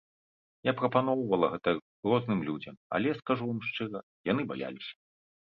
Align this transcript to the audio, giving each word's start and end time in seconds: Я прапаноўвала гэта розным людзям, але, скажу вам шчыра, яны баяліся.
Я 0.67 0.71
прапаноўвала 0.79 1.49
гэта 1.51 1.69
розным 2.09 2.39
людзям, 2.49 2.75
але, 2.99 3.09
скажу 3.21 3.43
вам 3.51 3.63
шчыра, 3.69 3.99
яны 4.31 4.51
баяліся. 4.55 4.93